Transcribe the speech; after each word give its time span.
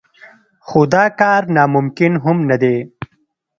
خو 0.67 0.81
دا 0.93 1.05
کار 1.19 1.41
ناممکن 1.55 2.13
هم 2.23 2.37
نه 2.49 2.57
دی. 2.61 2.77